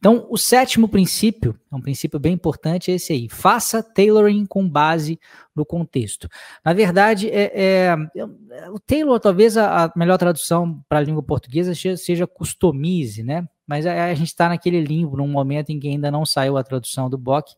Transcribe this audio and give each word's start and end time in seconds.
Então, 0.00 0.26
o 0.30 0.38
sétimo 0.38 0.88
princípio, 0.88 1.54
é 1.70 1.76
um 1.76 1.80
princípio 1.80 2.18
bem 2.18 2.32
importante, 2.32 2.90
é 2.90 2.94
esse 2.94 3.12
aí. 3.12 3.28
Faça 3.28 3.82
tailoring 3.82 4.46
com 4.46 4.66
base 4.66 5.20
no 5.54 5.64
contexto. 5.64 6.26
Na 6.64 6.72
verdade, 6.72 7.28
é, 7.28 7.52
é 7.54 8.70
o 8.70 8.80
tailor, 8.80 9.20
talvez 9.20 9.58
a, 9.58 9.84
a 9.84 9.92
melhor 9.94 10.16
tradução 10.16 10.82
para 10.88 11.00
a 11.00 11.02
língua 11.02 11.22
portuguesa 11.22 11.74
seja, 11.74 11.98
seja 11.98 12.26
customize, 12.26 13.22
né? 13.22 13.46
Mas 13.66 13.84
a, 13.84 14.06
a 14.06 14.14
gente 14.14 14.28
está 14.28 14.48
naquele 14.48 14.80
limbo, 14.80 15.18
num 15.18 15.28
momento 15.28 15.68
em 15.68 15.78
que 15.78 15.88
ainda 15.88 16.10
não 16.10 16.24
saiu 16.24 16.56
a 16.56 16.64
tradução 16.64 17.10
do 17.10 17.18
BOC. 17.18 17.50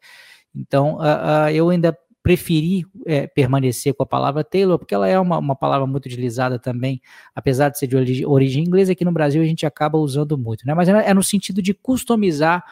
Então, 0.52 0.96
uh, 0.96 1.46
uh, 1.46 1.50
eu 1.52 1.70
ainda 1.70 1.96
preferi 2.22 2.86
é, 3.04 3.26
permanecer 3.26 3.94
com 3.94 4.02
a 4.02 4.06
palavra 4.06 4.44
Taylor, 4.44 4.78
porque 4.78 4.94
ela 4.94 5.08
é 5.08 5.18
uma, 5.18 5.38
uma 5.38 5.56
palavra 5.56 5.86
muito 5.86 6.06
utilizada 6.06 6.58
também, 6.58 7.00
apesar 7.34 7.68
de 7.68 7.78
ser 7.78 7.86
de 7.86 7.96
origem, 7.96 8.26
origem 8.26 8.64
inglesa, 8.64 8.92
aqui 8.92 9.04
no 9.04 9.12
Brasil 9.12 9.42
a 9.42 9.46
gente 9.46 9.66
acaba 9.66 9.98
usando 9.98 10.38
muito, 10.38 10.66
né? 10.66 10.74
Mas 10.74 10.88
é, 10.88 11.10
é 11.10 11.14
no 11.14 11.22
sentido 11.22 11.60
de 11.60 11.74
customizar 11.74 12.64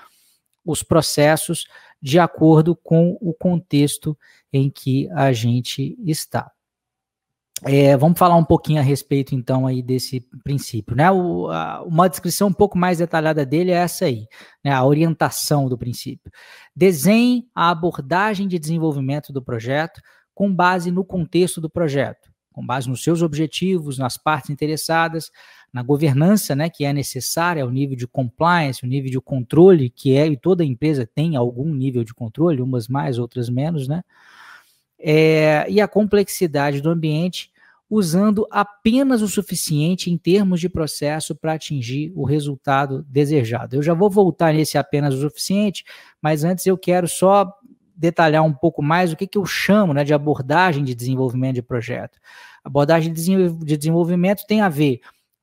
os 0.65 0.83
processos 0.83 1.67
de 2.01 2.19
acordo 2.19 2.77
com 2.77 3.19
o 3.21 3.35
contexto 3.35 4.17
em 4.53 4.71
que 4.71 5.09
a 5.11 5.33
gente 5.33 5.97
está. 6.05 6.51
É, 7.65 7.95
vamos 7.97 8.19
falar 8.19 8.37
um 8.37 8.45
pouquinho 8.45 8.81
a 8.81 8.83
respeito, 8.83 9.35
então, 9.35 9.67
aí 9.67 9.83
desse 9.83 10.21
princípio. 10.43 10.97
Né? 10.97 11.11
O, 11.11 11.49
a, 11.49 11.83
uma 11.83 12.09
descrição 12.09 12.49
um 12.49 12.53
pouco 12.53 12.79
mais 12.79 12.99
detalhada 12.99 13.45
dele 13.45 13.71
é 13.71 13.75
essa 13.75 14.07
aí, 14.07 14.27
né? 14.65 14.73
a 14.73 14.85
orientação 14.85 15.69
do 15.69 15.77
princípio. 15.77 16.33
Desenhe 16.75 17.47
a 17.55 17.71
abordagem 17.71 18.49
de 18.49 18.59
desenvolvimento 18.59 19.33
do 19.33 19.43
projeto 19.43 20.01
com 20.35 20.55
base 20.55 20.91
no 20.91 21.05
contexto 21.05 21.61
do 21.61 21.69
projeto, 21.69 22.31
com 22.51 22.65
base 22.65 22.89
nos 22.89 23.03
seus 23.03 23.21
objetivos, 23.21 23.99
nas 23.99 24.17
partes 24.17 24.49
interessadas, 24.49 25.31
na 25.71 25.83
governança 25.83 26.57
né, 26.57 26.71
que 26.71 26.85
é 26.85 26.93
necessária, 26.95 27.67
o 27.67 27.71
nível 27.71 27.95
de 27.95 28.07
compliance, 28.07 28.83
o 28.85 28.89
nível 28.89 29.11
de 29.11 29.21
controle 29.21 29.91
que 29.91 30.17
é, 30.17 30.27
e 30.27 30.37
toda 30.37 30.65
empresa 30.65 31.07
tem 31.07 31.37
algum 31.37 31.75
nível 31.75 32.03
de 32.05 32.15
controle, 32.15 32.63
umas 32.63 32.89
mais, 32.89 33.19
outras 33.19 33.51
menos, 33.51 33.87
né? 33.87 34.03
É, 35.03 35.65
e 35.71 35.81
a 35.81 35.89
complexidade 35.89 36.83
do 36.83 36.91
ambiente 36.91 37.51
usando 37.91 38.47
apenas 38.53 39.21
o 39.21 39.27
suficiente 39.27 40.13
em 40.13 40.17
termos 40.17 40.61
de 40.61 40.69
processo 40.69 41.35
para 41.35 41.55
atingir 41.55 42.13
o 42.15 42.25
resultado 42.25 43.05
desejado. 43.09 43.75
Eu 43.75 43.83
já 43.83 43.93
vou 43.93 44.09
voltar 44.09 44.55
nesse 44.55 44.79
apenas 44.79 45.13
o 45.13 45.21
suficiente, 45.21 45.85
mas 46.23 46.45
antes 46.45 46.65
eu 46.65 46.79
quero 46.79 47.09
só 47.09 47.53
detalhar 47.97 48.45
um 48.45 48.53
pouco 48.53 48.81
mais 48.81 49.13
o 49.13 49.17
que, 49.17 49.27
que 49.27 49.37
eu 49.37 49.45
chamo 49.45 49.93
né, 49.93 50.05
de 50.05 50.15
abordagem 50.15 50.85
de 50.85 50.95
desenvolvimento 50.95 51.57
de 51.57 51.63
projeto. 51.63 52.19
abordagem 52.65 53.13
de 53.13 53.77
desenvolvimento 53.77 54.47
tem 54.47 54.61
a 54.61 54.69
ver 54.69 55.01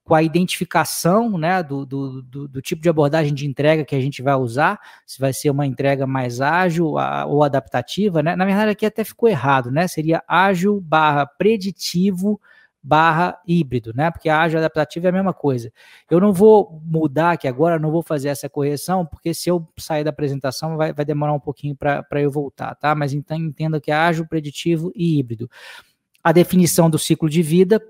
com 0.08 0.16
a 0.16 0.24
identificação 0.24 1.38
né, 1.38 1.62
do, 1.62 1.86
do, 1.86 2.22
do, 2.22 2.48
do, 2.48 2.62
tipo 2.62 2.82
de 2.82 2.88
abordagem 2.88 3.34
de 3.34 3.46
entrega 3.46 3.84
que 3.84 3.94
a 3.94 4.00
gente 4.00 4.22
vai 4.22 4.36
usar, 4.36 4.80
se 5.06 5.20
vai 5.20 5.34
ser 5.34 5.50
uma 5.50 5.66
entrega 5.66 6.08
mais 6.08 6.40
ágil 6.40 6.98
a, 6.98 7.26
ou 7.26 7.44
adaptativa, 7.44 8.24
né? 8.24 8.34
Na 8.34 8.46
verdade, 8.46 8.72
aqui 8.72 8.86
até 8.86 9.04
ficou 9.04 9.28
errado, 9.28 9.70
né? 9.70 9.86
Seria 9.86 10.24
ágil 10.26 10.80
barra 10.80 11.26
preditivo 11.26 12.40
barra 12.82 13.38
híbrido, 13.46 13.92
né? 13.94 14.10
Porque 14.10 14.30
ágil 14.30 14.60
adaptativa 14.60 15.08
é 15.08 15.10
a 15.10 15.12
mesma 15.12 15.34
coisa. 15.34 15.74
Eu 16.10 16.22
não 16.22 16.32
vou 16.32 16.82
mudar 16.86 17.32
aqui 17.32 17.46
agora, 17.46 17.78
não 17.78 17.92
vou 17.92 18.02
fazer 18.02 18.30
essa 18.30 18.48
correção, 18.48 19.06
porque 19.06 19.34
se 19.34 19.50
eu 19.50 19.68
sair 19.78 20.06
da 20.06 20.10
apresentação 20.10 20.78
vai, 20.78 20.94
vai 20.94 21.04
demorar 21.04 21.34
um 21.34 21.40
pouquinho 21.40 21.76
para 21.76 22.22
eu 22.22 22.32
voltar, 22.32 22.76
tá? 22.76 22.96
Mas 22.96 23.12
então 23.12 23.36
entenda 23.36 23.82
que 23.82 23.92
é 23.92 23.94
ágil, 23.94 24.26
preditivo 24.26 24.90
e 24.96 25.20
híbrido. 25.20 25.52
A 26.24 26.32
definição 26.32 26.90
do 26.90 26.98
ciclo 26.98 27.30
de 27.30 27.42
vida 27.42 27.82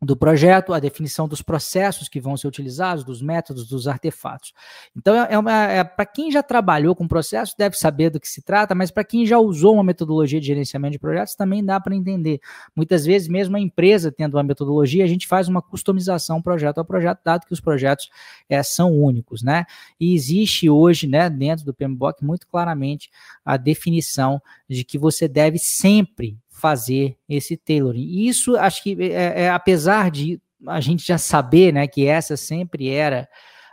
do 0.00 0.16
projeto, 0.16 0.72
a 0.72 0.78
definição 0.78 1.26
dos 1.26 1.42
processos 1.42 2.08
que 2.08 2.20
vão 2.20 2.36
ser 2.36 2.46
utilizados, 2.46 3.02
dos 3.02 3.20
métodos, 3.20 3.66
dos 3.66 3.88
artefatos. 3.88 4.52
Então, 4.96 5.14
é, 5.14 5.28
é, 5.32 5.78
é 5.78 5.84
para 5.84 6.06
quem 6.06 6.30
já 6.30 6.42
trabalhou 6.42 6.94
com 6.94 7.08
processo, 7.08 7.54
deve 7.58 7.76
saber 7.76 8.10
do 8.10 8.20
que 8.20 8.28
se 8.28 8.40
trata, 8.42 8.74
mas 8.74 8.92
para 8.92 9.02
quem 9.02 9.26
já 9.26 9.38
usou 9.38 9.74
uma 9.74 9.82
metodologia 9.82 10.40
de 10.40 10.46
gerenciamento 10.46 10.92
de 10.92 10.98
projetos, 11.00 11.34
também 11.34 11.64
dá 11.64 11.80
para 11.80 11.96
entender. 11.96 12.40
Muitas 12.76 13.04
vezes, 13.04 13.26
mesmo 13.26 13.56
a 13.56 13.60
empresa 13.60 14.12
tendo 14.12 14.36
uma 14.36 14.42
metodologia, 14.44 15.04
a 15.04 15.08
gente 15.08 15.26
faz 15.26 15.48
uma 15.48 15.60
customização 15.60 16.40
projeto 16.40 16.78
a 16.78 16.84
projeto, 16.84 17.20
dado 17.24 17.46
que 17.46 17.52
os 17.52 17.60
projetos 17.60 18.08
é, 18.48 18.62
são 18.62 18.92
únicos, 18.92 19.42
né? 19.42 19.64
E 19.98 20.14
existe 20.14 20.70
hoje, 20.70 21.08
né, 21.08 21.28
dentro 21.28 21.64
do 21.64 21.74
PMBOK, 21.74 22.24
muito 22.24 22.46
claramente 22.46 23.10
a 23.44 23.56
definição 23.56 24.40
de 24.68 24.84
que 24.84 24.96
você 24.96 25.26
deve 25.26 25.58
sempre 25.58 26.38
fazer 26.58 27.16
esse 27.28 27.56
tailoring. 27.56 28.02
E 28.02 28.28
isso, 28.28 28.56
acho 28.56 28.82
que, 28.82 28.96
é, 29.00 29.44
é, 29.44 29.50
apesar 29.50 30.10
de 30.10 30.40
a 30.66 30.80
gente 30.80 31.06
já 31.06 31.16
saber 31.16 31.72
né, 31.72 31.86
que 31.86 32.06
essa 32.06 32.36
sempre 32.36 32.88
era 32.88 33.28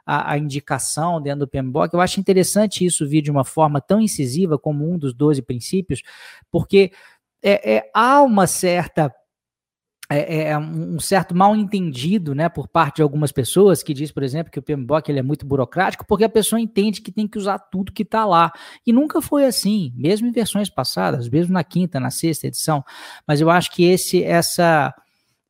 a, 0.06 0.34
a, 0.34 0.38
indicação 0.38 1.20
dentro 1.20 1.40
do 1.40 1.48
PMBOK, 1.48 1.94
eu 1.94 2.02
acho 2.02 2.20
interessante 2.20 2.86
isso 2.86 3.08
vir 3.08 3.22
de 3.22 3.32
uma 3.32 3.44
forma 3.44 3.82
tão 3.82 4.00
incisiva 4.00 4.58
como 4.60 4.90
um 4.90 4.98
dos 4.98 5.14
12 5.14 5.42
princípios, 5.42 6.04
porque 6.52 6.92
é, 7.44 7.76
é 7.76 7.90
há 7.94 8.22
uma 8.22 8.46
certa 8.46 9.12
é, 10.10 10.38
é, 10.38 10.50
é 10.50 10.58
um 10.58 11.00
certo 11.00 11.36
mal 11.36 11.56
entendido 11.56 12.36
né, 12.36 12.48
por 12.48 12.68
parte 12.68 12.98
de 12.98 13.02
algumas 13.02 13.32
pessoas 13.32 13.82
que 13.82 13.94
diz, 13.94 14.12
por 14.12 14.24
exemplo, 14.24 14.52
que 14.52 14.60
o 14.60 14.62
PMBOK 14.62 15.10
ele 15.10 15.20
é 15.20 15.24
muito 15.24 15.46
burocrático, 15.46 16.06
porque 16.06 16.24
a 16.24 16.30
pessoa 16.30 16.60
entende 16.60 17.02
que 17.02 17.12
tem 17.12 17.28
que 17.28 17.38
usar 17.38 17.58
tudo 17.58 17.92
que 17.92 18.04
está 18.04 18.24
lá. 18.26 18.52
E 18.86 18.94
nunca 18.94 19.22
foi 19.22 19.46
assim, 19.46 19.92
mesmo 19.96 20.28
em 20.28 20.32
versões 20.32 20.70
passadas, 20.70 21.28
mesmo 21.28 21.54
na 21.54 21.64
quinta, 21.64 22.00
na 22.00 22.12
sexta 22.12 22.48
edição. 22.48 22.84
Mas 23.28 23.42
eu 23.42 23.50
acho 23.50 23.72
que 23.72 23.84
esse, 23.84 24.24
essa, 24.24 24.94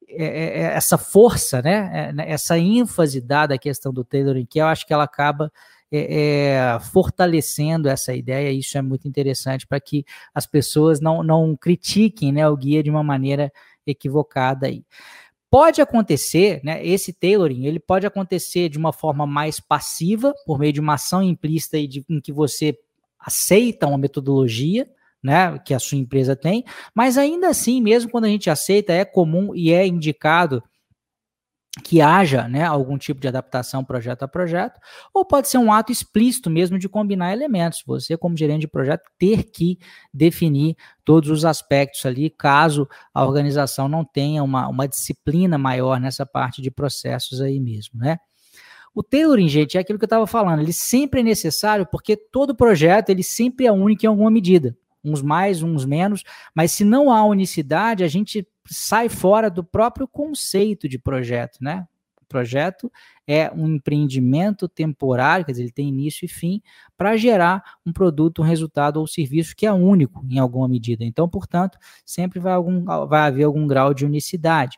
é, 0.08 0.26
é, 0.26 0.62
essa 0.76 0.98
força, 0.98 1.62
né, 1.62 2.12
né, 2.14 2.26
essa 2.30 2.58
ênfase 2.58 3.20
dada 3.20 3.56
à 3.56 3.58
questão 3.58 3.92
do 3.92 4.06
tailoring, 4.06 4.46
que 4.46 4.60
eu 4.60 4.68
acho 4.68 4.88
que 4.88 4.94
ela 4.94 5.04
acaba 5.04 5.52
é, 5.92 6.78
fortalecendo 6.92 7.88
essa 7.88 8.14
ideia, 8.14 8.52
isso 8.52 8.78
é 8.78 8.82
muito 8.82 9.08
interessante 9.08 9.66
para 9.68 9.80
que 9.80 10.06
as 10.34 10.46
pessoas 10.46 11.00
não, 11.00 11.24
não 11.24 11.56
critiquem 11.56 12.32
né, 12.32 12.48
o 12.48 12.58
guia 12.58 12.84
de 12.84 12.90
uma 12.90 13.04
maneira 13.04 13.52
equivocada 13.86 14.68
aí. 14.68 14.84
Pode 15.50 15.82
acontecer, 15.82 16.60
né, 16.64 16.86
esse 16.86 17.14
tailoring, 17.14 17.66
ele 17.66 17.80
pode 17.80 18.06
acontecer 18.06 18.68
de 18.68 18.78
uma 18.78 18.92
forma 18.92 19.26
mais 19.26 19.60
passiva, 19.60 20.34
por 20.46 20.60
meio 20.60 20.74
de 20.74 20.82
uma 20.82 20.96
ação 20.96 21.22
implícita 21.22 21.78
de, 21.88 22.04
em 22.10 22.20
que 22.20 22.34
você 22.34 22.78
aceita 23.20 23.88
uma 23.88 23.98
metodologia, 23.98 24.90
né, 25.24 25.58
que 25.60 25.74
a 25.74 25.80
sua 25.80 25.98
empresa 25.98 26.36
tem, 26.36 26.64
mas 26.94 27.18
ainda 27.18 27.48
assim, 27.48 27.82
mesmo 27.82 28.12
quando 28.12 28.26
a 28.26 28.30
gente 28.30 28.50
aceita, 28.50 28.92
é 28.94 29.06
comum 29.06 29.56
e 29.56 29.72
é 29.72 29.86
indicado 29.88 30.62
que 31.84 32.02
haja 32.02 32.48
né, 32.48 32.64
algum 32.64 32.98
tipo 32.98 33.20
de 33.20 33.28
adaptação 33.28 33.84
projeto 33.84 34.24
a 34.24 34.28
projeto, 34.28 34.80
ou 35.14 35.26
pode 35.26 35.50
ser 35.50 35.58
um 35.58 35.72
ato 35.72 35.92
explícito 35.92 36.50
mesmo 36.50 36.80
de 36.80 36.88
combinar 36.88 37.34
elementos. 37.34 37.84
Você, 37.86 38.18
como 38.18 38.38
gerente 38.38 38.62
de 38.62 38.68
projeto, 38.68 39.04
ter 39.18 39.44
que 39.44 39.78
definir 40.14 40.76
todos 41.04 41.30
os 41.30 41.44
aspectos 41.44 42.06
ali, 42.06 42.30
caso 42.30 42.88
a 43.14 43.26
organização 43.26 43.88
não 43.90 44.06
tenha 44.06 44.42
uma, 44.42 44.68
uma 44.68 44.88
disciplina 44.88 45.58
maior 45.58 46.00
nessa 46.00 46.26
parte 46.26 46.62
de 46.62 46.72
processos 46.72 47.42
aí 47.42 47.60
mesmo, 47.60 48.00
né? 48.00 48.18
O 48.94 49.04
tailoring, 49.04 49.50
gente, 49.50 49.78
é 49.78 49.82
aquilo 49.82 50.00
que 50.00 50.06
eu 50.06 50.08
estava 50.08 50.26
falando, 50.26 50.62
ele 50.62 50.72
sempre 50.72 51.20
é 51.20 51.24
necessário 51.24 51.86
porque 51.86 52.16
todo 52.16 52.56
projeto 52.56 53.10
ele 53.10 53.24
sempre 53.24 53.66
é 53.66 53.72
único 53.72 54.06
em 54.06 54.08
alguma 54.08 54.32
medida 54.32 54.76
uns 55.06 55.22
mais, 55.22 55.62
uns 55.62 55.86
menos, 55.86 56.24
mas 56.54 56.72
se 56.72 56.84
não 56.84 57.12
há 57.12 57.24
unicidade, 57.26 58.04
a 58.04 58.08
gente 58.08 58.48
sai 58.66 59.08
fora 59.08 59.50
do 59.50 59.64
próprio 59.64 60.08
conceito 60.08 60.90
de 60.90 60.98
projeto, 60.98 61.60
né? 61.62 61.88
O 62.22 62.26
projeto 62.28 62.92
é 63.28 63.52
um 63.52 63.76
empreendimento 63.76 64.68
temporário, 64.68 65.46
quer 65.46 65.52
dizer, 65.52 65.64
ele 65.64 65.72
tem 65.72 65.88
início 65.88 66.26
e 66.26 66.28
fim, 66.28 66.62
para 66.98 67.16
gerar 67.16 67.64
um 67.86 67.94
produto, 67.94 68.42
um 68.42 68.46
resultado 68.46 68.98
ou 68.98 69.06
serviço 69.06 69.56
que 69.56 69.66
é 69.66 69.72
único 69.72 70.26
em 70.30 70.40
alguma 70.40 70.68
medida. 70.68 71.06
Então, 71.06 71.30
portanto, 71.30 71.78
sempre 72.04 72.40
vai, 72.40 72.54
algum, 72.54 72.84
vai 73.08 73.28
haver 73.28 73.44
algum 73.44 73.68
grau 73.68 73.94
de 73.94 74.06
unicidade. 74.06 74.78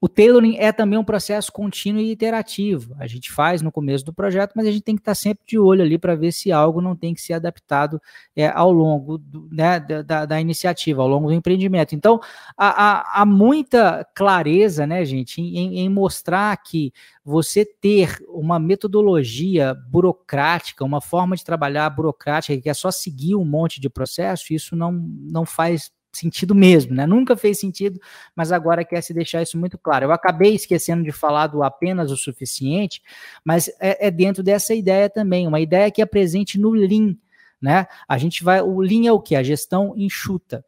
O 0.00 0.08
tailoring 0.08 0.56
é 0.58 0.70
também 0.70 0.96
um 0.96 1.04
processo 1.04 1.50
contínuo 1.50 2.00
e 2.00 2.12
iterativo. 2.12 2.94
A 3.00 3.06
gente 3.08 3.32
faz 3.32 3.60
no 3.62 3.72
começo 3.72 4.04
do 4.04 4.12
projeto, 4.12 4.52
mas 4.54 4.66
a 4.66 4.70
gente 4.70 4.84
tem 4.84 4.94
que 4.94 5.00
estar 5.00 5.14
sempre 5.14 5.44
de 5.44 5.58
olho 5.58 5.82
ali 5.82 5.98
para 5.98 6.14
ver 6.14 6.30
se 6.30 6.52
algo 6.52 6.80
não 6.80 6.94
tem 6.94 7.12
que 7.12 7.20
ser 7.20 7.32
adaptado 7.32 8.00
é, 8.36 8.46
ao 8.46 8.70
longo 8.72 9.18
do, 9.18 9.48
né, 9.50 9.80
da, 9.80 10.24
da, 10.24 10.40
iniciativa, 10.40 11.02
ao 11.02 11.08
longo 11.08 11.26
do 11.26 11.34
empreendimento. 11.34 11.96
Então, 11.96 12.20
há, 12.56 12.68
há, 12.68 13.22
há 13.22 13.26
muita 13.26 14.06
clareza, 14.14 14.86
né, 14.86 15.04
gente, 15.04 15.40
em, 15.40 15.80
em 15.80 15.88
mostrar 15.88 16.56
que 16.58 16.92
você 17.24 17.64
ter 17.64 18.24
uma 18.28 18.60
metodologia 18.60 19.74
burocrática, 19.74 20.84
uma 20.84 21.00
forma 21.00 21.34
de 21.34 21.44
trabalhar 21.44 21.90
burocrática, 21.90 22.60
que 22.60 22.70
é 22.70 22.74
só 22.74 22.92
seguir 22.92 23.34
um 23.34 23.44
monte 23.44 23.80
de 23.80 23.90
processo, 23.90 24.54
isso 24.54 24.76
não, 24.76 24.92
não 24.92 25.44
faz 25.44 25.90
sentido 26.18 26.54
mesmo, 26.54 26.94
né? 26.94 27.06
Nunca 27.06 27.36
fez 27.36 27.58
sentido, 27.58 28.00
mas 28.34 28.52
agora 28.52 28.84
quer 28.84 29.00
se 29.02 29.14
deixar 29.14 29.42
isso 29.42 29.58
muito 29.58 29.78
claro. 29.78 30.06
Eu 30.06 30.12
acabei 30.12 30.54
esquecendo 30.54 31.02
de 31.02 31.12
falar 31.12 31.46
do 31.46 31.62
apenas 31.62 32.10
o 32.10 32.16
suficiente, 32.16 33.02
mas 33.44 33.68
é, 33.80 34.08
é 34.08 34.10
dentro 34.10 34.42
dessa 34.42 34.74
ideia 34.74 35.08
também, 35.08 35.46
uma 35.46 35.60
ideia 35.60 35.90
que 35.90 36.02
é 36.02 36.06
presente 36.06 36.58
no 36.58 36.70
Lean, 36.70 37.16
né? 37.60 37.86
A 38.06 38.18
gente 38.18 38.44
vai, 38.44 38.60
o 38.60 38.80
Lean 38.80 39.06
é 39.08 39.12
o 39.12 39.20
que? 39.20 39.34
A 39.34 39.42
gestão 39.42 39.94
enxuta. 39.96 40.64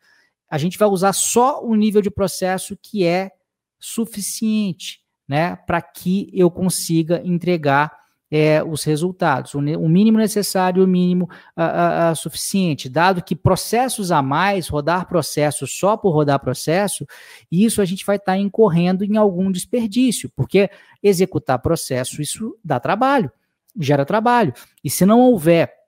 A 0.49 0.59
gente 0.59 0.79
vai 0.79 0.89
usar 0.89 1.13
só 1.13 1.63
o 1.63 1.75
nível 1.75 2.03
de 2.03 2.11
processo 2.11 2.77
que 2.81 3.05
é 3.05 3.31
suficiente, 3.79 5.01
né? 5.29 5.57
Para 5.57 5.81
que 5.81 6.31
eu 6.33 6.51
consiga 6.51 7.23
entregar 7.25 8.00
é, 8.31 8.63
os 8.63 8.85
resultados, 8.85 9.55
o, 9.55 9.59
o, 9.59 9.89
mínimo 9.89 10.17
necessário, 10.17 10.85
o 10.85 10.87
mínimo 10.87 11.29
uh, 11.57 12.13
uh, 12.13 12.17
suficiente, 12.17 12.89
dado 12.89 13.23
que 13.23 13.35
processos 13.35 14.13
a 14.13 14.23
mais, 14.23 14.69
rodar 14.69 15.09
processo 15.09 15.67
só 15.67 15.97
por 15.97 16.11
rodar 16.13 16.39
processo, 16.39 17.05
isso 17.51 17.83
a 17.83 17.85
gente 17.85 18.07
vai 18.07 18.17
estar 18.17 18.33
tá 18.33 18.39
incorrendo 18.39 19.05
em 19.05 19.17
algum 19.17 19.51
desperdício, 19.51 20.31
porque 20.37 20.71
executar 21.03 21.59
processo, 21.59 22.23
isso 22.23 22.57
dá 22.65 22.79
trabalho, 22.79 23.33
gera 23.77 24.05
trabalho, 24.05 24.53
e 24.85 24.89
se 24.89 25.05
não 25.05 25.21
houver 25.21 25.80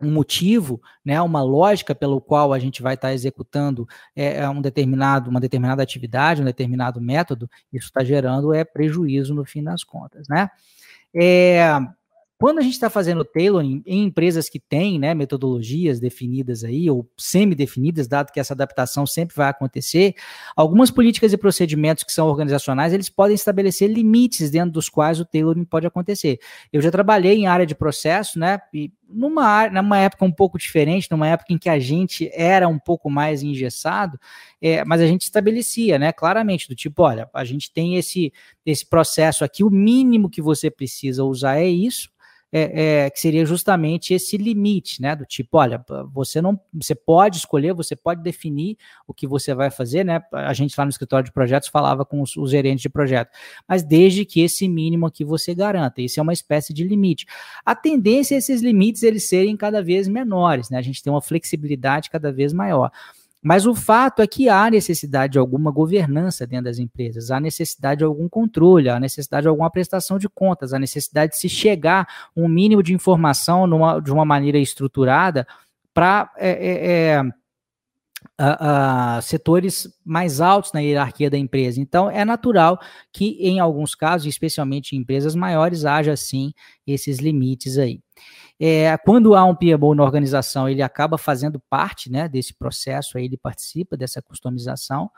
um 0.00 0.10
motivo, 0.10 0.80
né, 1.04 1.20
uma 1.22 1.42
lógica 1.42 1.94
pelo 1.94 2.20
qual 2.20 2.52
a 2.52 2.58
gente 2.58 2.82
vai 2.82 2.94
estar 2.94 3.08
tá 3.08 3.14
executando 3.14 3.86
é, 4.14 4.38
é, 4.38 4.48
um 4.48 4.60
determinado, 4.60 5.30
uma 5.30 5.40
determinada 5.40 5.82
atividade, 5.82 6.42
um 6.42 6.44
determinado 6.44 7.00
método, 7.00 7.48
isso 7.72 7.86
está 7.86 8.02
gerando 8.02 8.52
é 8.52 8.64
prejuízo 8.64 9.34
no 9.34 9.44
fim 9.44 9.62
das 9.62 9.84
contas, 9.84 10.26
né? 10.28 10.50
É, 11.14 11.78
quando 12.44 12.58
a 12.58 12.60
gente 12.60 12.74
está 12.74 12.90
fazendo 12.90 13.24
tailoring 13.24 13.82
em 13.86 14.04
empresas 14.04 14.50
que 14.50 14.60
têm 14.60 14.98
né, 14.98 15.14
metodologias 15.14 15.98
definidas 15.98 16.62
aí, 16.62 16.90
ou 16.90 17.10
semi-definidas, 17.16 18.06
dado 18.06 18.30
que 18.30 18.38
essa 18.38 18.52
adaptação 18.52 19.06
sempre 19.06 19.34
vai 19.34 19.48
acontecer, 19.48 20.14
algumas 20.54 20.90
políticas 20.90 21.32
e 21.32 21.38
procedimentos 21.38 22.04
que 22.04 22.12
são 22.12 22.26
organizacionais, 22.28 22.92
eles 22.92 23.08
podem 23.08 23.34
estabelecer 23.34 23.88
limites 23.90 24.50
dentro 24.50 24.72
dos 24.72 24.90
quais 24.90 25.18
o 25.18 25.24
tailoring 25.24 25.64
pode 25.64 25.86
acontecer. 25.86 26.38
Eu 26.70 26.82
já 26.82 26.90
trabalhei 26.90 27.34
em 27.34 27.46
área 27.46 27.64
de 27.64 27.74
processo, 27.74 28.38
né, 28.38 28.60
e 28.74 28.92
numa, 29.08 29.70
numa 29.70 29.98
época 29.98 30.26
um 30.26 30.32
pouco 30.32 30.58
diferente, 30.58 31.08
numa 31.10 31.26
época 31.26 31.50
em 31.50 31.56
que 31.56 31.70
a 31.70 31.78
gente 31.78 32.30
era 32.34 32.68
um 32.68 32.78
pouco 32.78 33.08
mais 33.08 33.42
engessado, 33.42 34.20
é, 34.60 34.84
mas 34.84 35.00
a 35.00 35.06
gente 35.06 35.22
estabelecia, 35.22 35.98
né, 35.98 36.12
claramente, 36.12 36.68
do 36.68 36.74
tipo, 36.74 37.04
olha, 37.04 37.26
a 37.32 37.44
gente 37.46 37.72
tem 37.72 37.96
esse, 37.96 38.30
esse 38.66 38.84
processo 38.84 39.46
aqui, 39.46 39.64
o 39.64 39.70
mínimo 39.70 40.28
que 40.28 40.42
você 40.42 40.70
precisa 40.70 41.24
usar 41.24 41.56
é 41.56 41.66
isso, 41.66 42.12
é, 42.56 43.06
é, 43.06 43.10
que 43.10 43.18
seria 43.18 43.44
justamente 43.44 44.14
esse 44.14 44.36
limite, 44.36 45.02
né? 45.02 45.16
Do 45.16 45.26
tipo, 45.26 45.58
olha, 45.58 45.84
você 46.12 46.40
não, 46.40 46.60
você 46.72 46.94
pode 46.94 47.38
escolher, 47.38 47.74
você 47.74 47.96
pode 47.96 48.22
definir 48.22 48.78
o 49.08 49.12
que 49.12 49.26
você 49.26 49.52
vai 49.52 49.72
fazer, 49.72 50.04
né? 50.04 50.22
A 50.32 50.52
gente 50.52 50.78
lá 50.78 50.84
no 50.84 50.90
escritório 50.90 51.24
de 51.24 51.32
projetos 51.32 51.68
falava 51.68 52.04
com 52.04 52.22
os, 52.22 52.36
os 52.36 52.52
gerentes 52.52 52.82
de 52.82 52.88
projeto, 52.88 53.30
mas 53.66 53.82
desde 53.82 54.24
que 54.24 54.40
esse 54.40 54.68
mínimo 54.68 55.04
aqui 55.04 55.24
você 55.24 55.52
garanta, 55.52 56.00
isso 56.00 56.20
é 56.20 56.22
uma 56.22 56.32
espécie 56.32 56.72
de 56.72 56.84
limite. 56.84 57.26
A 57.66 57.74
tendência 57.74 58.36
é 58.36 58.38
esses 58.38 58.62
limites 58.62 59.02
eles 59.02 59.28
serem 59.28 59.56
cada 59.56 59.82
vez 59.82 60.06
menores, 60.06 60.70
né? 60.70 60.78
A 60.78 60.82
gente 60.82 61.02
tem 61.02 61.12
uma 61.12 61.20
flexibilidade 61.20 62.08
cada 62.08 62.32
vez 62.32 62.52
maior. 62.52 62.92
Mas 63.46 63.66
o 63.66 63.74
fato 63.74 64.22
é 64.22 64.26
que 64.26 64.48
há 64.48 64.70
necessidade 64.70 65.34
de 65.34 65.38
alguma 65.38 65.70
governança 65.70 66.46
dentro 66.46 66.64
das 66.64 66.78
empresas, 66.78 67.30
há 67.30 67.38
necessidade 67.38 67.98
de 67.98 68.04
algum 68.04 68.26
controle, 68.26 68.88
há 68.88 68.98
necessidade 68.98 69.42
de 69.42 69.48
alguma 69.48 69.70
prestação 69.70 70.16
de 70.18 70.30
contas, 70.30 70.72
há 70.72 70.78
necessidade 70.78 71.32
de 71.32 71.38
se 71.38 71.46
chegar 71.50 72.08
um 72.34 72.48
mínimo 72.48 72.82
de 72.82 72.94
informação 72.94 73.66
numa, 73.66 74.00
de 74.00 74.10
uma 74.10 74.24
maneira 74.24 74.56
estruturada 74.56 75.46
para 75.92 76.32
é, 76.38 77.18
é, 77.18 77.20
é, 78.40 79.20
setores 79.20 79.94
mais 80.02 80.40
altos 80.40 80.72
na 80.72 80.80
hierarquia 80.80 81.28
da 81.28 81.36
empresa. 81.36 81.78
Então, 81.78 82.10
é 82.10 82.24
natural 82.24 82.80
que, 83.12 83.36
em 83.40 83.60
alguns 83.60 83.94
casos, 83.94 84.26
especialmente 84.26 84.96
em 84.96 85.00
empresas 85.00 85.34
maiores, 85.34 85.84
haja 85.84 86.16
sim 86.16 86.54
esses 86.86 87.18
limites 87.18 87.76
aí. 87.76 88.00
É, 88.60 88.96
quando 88.98 89.34
há 89.34 89.44
um 89.44 89.54
PMO 89.54 89.94
na 89.94 90.04
organização, 90.04 90.68
ele 90.68 90.82
acaba 90.82 91.18
fazendo 91.18 91.60
parte 91.68 92.10
né, 92.10 92.28
desse 92.28 92.54
processo, 92.54 93.18
aí 93.18 93.24
ele 93.24 93.36
participa 93.36 93.96
dessa 93.96 94.22
customização. 94.22 95.10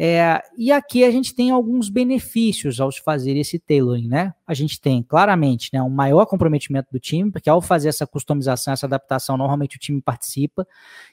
É, 0.00 0.40
e 0.56 0.70
aqui 0.70 1.02
a 1.02 1.10
gente 1.10 1.34
tem 1.34 1.50
alguns 1.50 1.88
benefícios 1.88 2.80
ao 2.80 2.88
fazer 3.04 3.36
esse 3.36 3.58
tailoring, 3.58 4.06
né? 4.06 4.32
A 4.46 4.54
gente 4.54 4.80
tem 4.80 5.02
claramente 5.02 5.70
né, 5.72 5.82
um 5.82 5.90
maior 5.90 6.24
comprometimento 6.24 6.88
do 6.92 7.00
time, 7.00 7.32
porque 7.32 7.50
ao 7.50 7.60
fazer 7.60 7.88
essa 7.88 8.06
customização, 8.06 8.72
essa 8.72 8.86
adaptação, 8.86 9.36
normalmente 9.36 9.76
o 9.76 9.80
time 9.80 10.00
participa, 10.00 10.64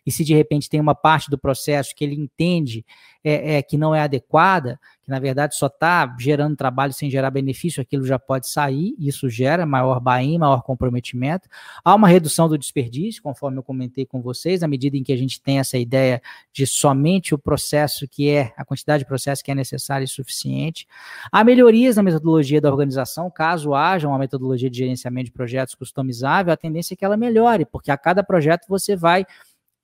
e 0.06 0.12
se 0.12 0.24
de 0.24 0.36
repente 0.36 0.70
tem 0.70 0.80
uma 0.80 0.94
parte 0.94 1.32
do 1.32 1.38
processo 1.38 1.96
que 1.96 2.04
ele 2.04 2.14
entende 2.14 2.86
é, 3.24 3.56
é 3.56 3.62
que 3.64 3.76
não 3.76 3.96
é 3.96 4.02
adequada, 4.02 4.80
que 5.02 5.10
na 5.10 5.20
verdade 5.20 5.56
só 5.56 5.66
está 5.66 6.16
gerando 6.20 6.56
trabalho 6.56 6.94
sem 6.94 7.10
gerar 7.10 7.32
benefício, 7.32 7.82
aquilo 7.82 8.06
já 8.06 8.20
pode 8.20 8.48
sair, 8.48 8.96
isso 9.00 9.28
gera 9.28 9.66
maior 9.66 10.00
buy 10.00 10.38
maior 10.38 10.62
comprometimento. 10.62 11.50
Há 11.84 11.96
uma 11.96 12.08
redução 12.08 12.48
do 12.48 12.58
desperdício, 12.58 13.22
conforme 13.24 13.58
eu 13.58 13.64
comentei 13.64 14.06
com 14.06 14.22
vocês, 14.22 14.62
à 14.62 14.68
medida 14.68 14.96
em 14.96 15.04
que 15.04 15.12
a 15.12 15.18
gente 15.18 15.42
tem 15.42 15.58
essa 15.58 15.78
ideia 15.78 16.22
de 16.54 16.68
somente 16.68 17.34
o 17.34 17.38
processo 17.38 18.08
que 18.08 18.30
é, 18.30 18.54
a 18.56 18.64
quantidade 18.76 19.04
de 19.04 19.08
processo 19.08 19.44
que 19.44 19.52
é 19.52 19.56
necessária 19.56 20.06
e 20.06 20.08
suficiente. 20.08 20.88
Há 21.32 21.44
melhorias 21.44 21.96
na 21.96 22.04
metodologia 22.04 22.62
da 22.62 22.70
organização, 22.70 23.32
caso 23.32 23.74
haja 23.74 24.08
uma 24.08 24.20
metodologia 24.20 24.70
de 24.70 24.78
gerenciamento 24.78 25.26
de 25.26 25.32
projetos 25.32 25.76
customizável, 25.76 26.54
a 26.54 26.58
tendência 26.58 26.94
é 26.94 26.98
que 26.98 27.06
ela 27.06 27.18
melhore, 27.18 27.66
porque 27.66 27.92
a 27.92 27.98
cada 27.98 28.24
projeto 28.24 28.68
você 28.68 28.96
vai 28.96 29.26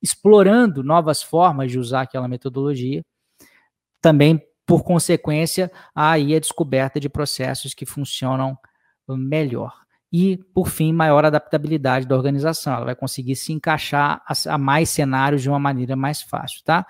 explorando 0.01 0.83
novas 0.83 1.21
formas 1.21 1.71
de 1.71 1.79
usar 1.79 2.01
aquela 2.01 2.27
metodologia. 2.27 3.03
Também 4.01 4.41
por 4.65 4.83
consequência, 4.83 5.71
há 5.93 6.11
aí 6.11 6.35
a 6.35 6.39
descoberta 6.39 6.99
de 6.99 7.09
processos 7.09 7.73
que 7.73 7.85
funcionam 7.85 8.57
melhor 9.09 9.81
e, 10.11 10.37
por 10.53 10.67
fim, 10.67 10.91
maior 10.91 11.23
adaptabilidade 11.23 12.05
da 12.05 12.15
organização. 12.15 12.73
Ela 12.73 12.85
vai 12.85 12.95
conseguir 12.95 13.35
se 13.35 13.53
encaixar 13.53 14.21
a, 14.47 14.57
mais 14.57 14.89
cenários 14.89 15.41
de 15.41 15.49
uma 15.49 15.59
maneira 15.59 15.95
mais 15.95 16.21
fácil, 16.21 16.61
tá? 16.65 16.85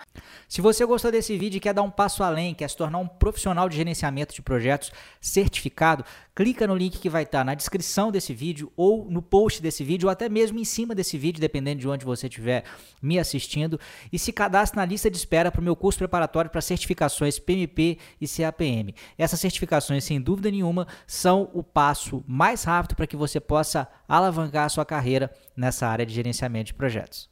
Se 0.50 0.60
você 0.60 0.84
gostou 0.86 1.12
desse 1.12 1.38
vídeo 1.38 1.58
e 1.58 1.60
quer 1.60 1.74
dar 1.74 1.84
um 1.84 1.92
passo 1.92 2.24
além, 2.24 2.56
quer 2.56 2.70
se 2.70 2.76
tornar 2.76 2.98
um 2.98 3.08
profissional 3.08 3.70
de 3.70 3.76
gerenciamento 3.76 4.34
de 4.34 4.42
projetos 4.42 4.92
certificado, 5.20 6.04
clica 6.36 6.66
no 6.66 6.76
link 6.76 6.98
que 6.98 7.10
vai 7.10 7.24
estar 7.24 7.44
na 7.44 7.54
descrição 7.54 8.12
desse 8.12 8.34
vídeo 8.34 8.72
ou 8.76 9.10
no 9.10 9.22
post 9.22 9.62
desse 9.62 9.84
vídeo 9.84 10.08
ou 10.08 10.12
até 10.12 10.28
mesmo 10.28 10.58
em 10.58 10.66
cima 10.66 10.96
desse 10.96 11.18
vídeo, 11.18 11.40
dependendo 11.40 11.80
de 11.80 11.88
onde 11.88 12.04
você 12.04 12.28
estiver 12.28 12.64
me 13.02 13.20
assistindo, 13.20 13.80
e 14.12 14.18
se 14.18 14.34
cadastre 14.34 14.78
na 14.78 14.86
lista 14.86 15.12
de 15.12 15.18
espera 15.18 15.52
para 15.52 15.62
o 15.62 15.64
meu 15.64 15.76
curso 15.76 16.00
preparatório 16.00 16.50
para 16.50 16.62
certificações 16.62 17.38
PMP 17.38 18.00
e 18.20 18.28
CAPM. 18.28 18.96
Essas 19.18 19.40
certificações, 19.40 20.04
sem 20.04 20.20
dúvida 20.20 20.50
nenhuma, 20.50 20.88
são 21.06 21.50
o 21.54 21.62
passo 21.62 22.24
mais 22.28 22.64
rápido 22.64 22.96
para 22.96 23.11
que 23.12 23.18
você 23.18 23.42
possa 23.42 23.90
alavancar 24.08 24.66
a 24.66 24.70
sua 24.70 24.86
carreira 24.86 25.30
nessa 25.56 25.86
área 25.86 26.06
de 26.06 26.14
gerenciamento 26.14 26.68
de 26.68 26.74
projetos. 26.74 27.31